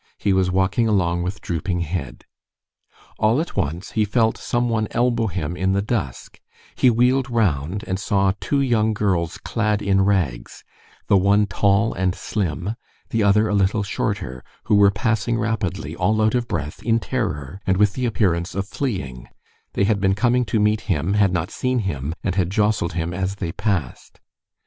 [0.17, 2.25] He was walking along with drooping head.
[3.19, 6.39] All at once, he felt some one elbow him in the dusk;
[6.73, 10.63] he wheeled round, and saw two young girls clad in rags,
[11.05, 12.73] the one tall and slim,
[13.11, 17.61] the other a little shorter, who were passing rapidly, all out of breath, in terror,
[17.67, 19.29] and with the appearance of fleeing;
[19.73, 23.13] they had been coming to meet him, had not seen him, and had jostled him
[23.13, 24.19] as they passed.